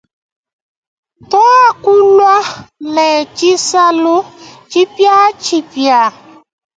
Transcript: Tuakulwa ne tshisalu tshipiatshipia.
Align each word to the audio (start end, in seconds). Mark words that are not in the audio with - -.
Tuakulwa 1.29 2.33
ne 2.93 3.07
tshisalu 3.35 4.17
tshipiatshipia. 4.69 5.99